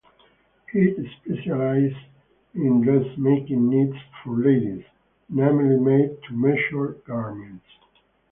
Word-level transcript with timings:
It 0.73 1.05
specialised 1.21 2.07
in 2.55 2.81
dressmaking 2.81 3.69
needs 3.69 3.95
for 4.23 4.31
ladies, 4.35 4.83
namely 5.29 5.77
made 5.77 6.23
to 6.23 6.33
measure 6.33 6.93
garments. 7.05 7.67